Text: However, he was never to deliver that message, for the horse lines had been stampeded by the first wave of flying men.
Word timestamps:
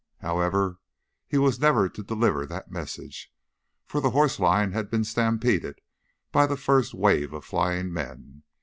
However, 0.21 0.79
he 1.27 1.37
was 1.37 1.59
never 1.59 1.87
to 1.87 2.01
deliver 2.01 2.43
that 2.47 2.71
message, 2.71 3.31
for 3.85 4.01
the 4.01 4.09
horse 4.09 4.39
lines 4.39 4.73
had 4.73 4.89
been 4.89 5.03
stampeded 5.03 5.79
by 6.31 6.47
the 6.47 6.57
first 6.57 6.95
wave 6.95 7.33
of 7.33 7.45
flying 7.45 7.93
men. 7.93 8.41